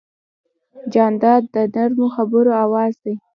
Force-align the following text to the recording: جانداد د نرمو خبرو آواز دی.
جانداد 0.93 1.43
د 1.53 1.55
نرمو 1.73 2.07
خبرو 2.15 2.51
آواز 2.65 2.93
دی. 3.03 3.15